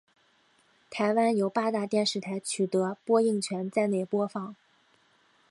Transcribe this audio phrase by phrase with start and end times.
[0.89, 4.55] 台湾由八大电视台取得播映权在内播放。